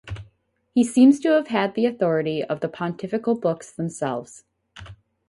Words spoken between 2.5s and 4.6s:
the pontifical books themselves.